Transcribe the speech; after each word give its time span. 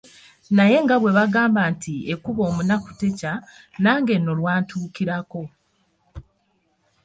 Naye 0.55 0.77
nga 0.83 0.95
bwe 1.01 1.11
bagamba 1.17 1.61
nti; 1.73 1.93
"ekuba 2.13 2.41
omunaku 2.49 2.89
tekya." 2.99 3.33
nange 3.83 4.13
nno 4.17 4.33
lwantuukirako. 4.39 5.41